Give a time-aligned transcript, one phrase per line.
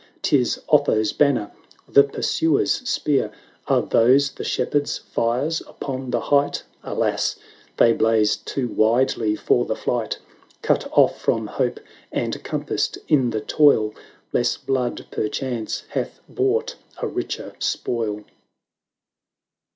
[0.23, 1.51] 'Tis Otho's banner—
[1.97, 3.31] the pursuer's spear!
[3.67, 6.63] Are those the shepherds' fires upon the height?
[6.83, 7.35] Alas!
[7.77, 10.17] they blaze too widely for the flight:
[10.63, 11.79] Cut off from hope,
[12.11, 13.93] and compassed in the toil.
[14.33, 18.23] Less blood perchance hath bought a richer spoil